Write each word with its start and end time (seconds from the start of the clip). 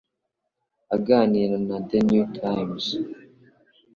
Aganira 0.95 1.55
na 1.67 1.77
The 1.87 1.99
Newtimes, 2.09 2.85